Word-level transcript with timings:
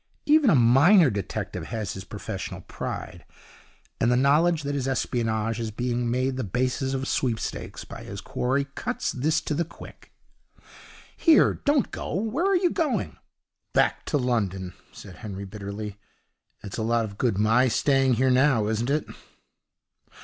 Even 0.25 0.49
a 0.49 0.55
minor 0.55 1.11
detective 1.11 1.65
has 1.67 1.93
his 1.93 2.05
professional 2.05 2.61
pride; 2.61 3.23
and 3.99 4.11
the 4.11 4.17
knowledge 4.17 4.63
that 4.63 4.73
his 4.73 4.87
espionage 4.87 5.59
is 5.59 5.69
being 5.69 6.09
made 6.09 6.37
the 6.37 6.43
basis 6.43 6.95
of 6.95 7.07
sweepstakes 7.07 7.85
by 7.85 8.01
his 8.03 8.19
quarry 8.19 8.65
cuts 8.73 9.11
this 9.11 9.39
to 9.41 9.53
the 9.53 9.63
quick. 9.63 10.11
'Here, 11.15 11.53
don't 11.65 11.91
go! 11.91 12.15
Where 12.15 12.45
are 12.47 12.57
you 12.57 12.71
going?' 12.71 13.17
'Back 13.75 14.03
to 14.05 14.17
London,' 14.17 14.73
said 14.91 15.17
Henry, 15.17 15.45
bitterly. 15.45 15.99
'It's 16.63 16.79
a 16.79 16.81
lot 16.81 17.05
of 17.05 17.19
good 17.19 17.37
my 17.37 17.67
staying 17.67 18.15
here 18.15 18.31
now, 18.31 18.65
isn't 18.69 18.89
it?' 18.89 19.05